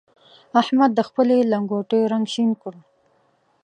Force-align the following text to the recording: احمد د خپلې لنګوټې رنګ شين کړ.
احمد 0.61 0.91
د 0.95 0.99
خپلې 1.07 1.37
لنګوټې 1.51 1.99
رنګ 2.11 2.25
شين 2.33 2.51
کړ. 2.61 2.73